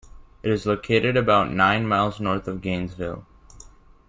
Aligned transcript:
It 0.41 0.49
is 0.49 0.65
located 0.65 1.15
about 1.15 1.51
nine 1.53 1.87
miles 1.87 2.19
north 2.19 2.47
of 2.47 2.59
Gainesville. 2.63 3.23